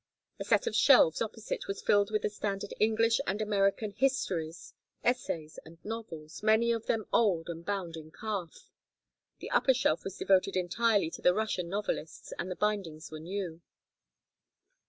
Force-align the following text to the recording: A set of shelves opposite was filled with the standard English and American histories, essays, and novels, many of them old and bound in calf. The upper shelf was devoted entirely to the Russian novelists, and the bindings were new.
A 0.39 0.43
set 0.43 0.65
of 0.65 0.75
shelves 0.75 1.21
opposite 1.21 1.67
was 1.67 1.83
filled 1.83 2.09
with 2.09 2.23
the 2.23 2.29
standard 2.31 2.73
English 2.79 3.21
and 3.27 3.39
American 3.39 3.91
histories, 3.91 4.73
essays, 5.03 5.59
and 5.63 5.77
novels, 5.85 6.41
many 6.41 6.71
of 6.71 6.87
them 6.87 7.05
old 7.13 7.49
and 7.49 7.63
bound 7.63 7.95
in 7.95 8.09
calf. 8.11 8.71
The 9.41 9.51
upper 9.51 9.75
shelf 9.75 10.03
was 10.03 10.17
devoted 10.17 10.55
entirely 10.55 11.11
to 11.11 11.21
the 11.21 11.35
Russian 11.35 11.69
novelists, 11.69 12.33
and 12.39 12.49
the 12.49 12.55
bindings 12.55 13.11
were 13.11 13.19
new. 13.19 13.61